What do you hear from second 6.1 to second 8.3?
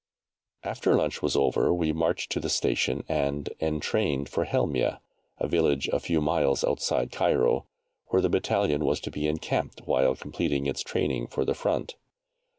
miles outside Cairo, where the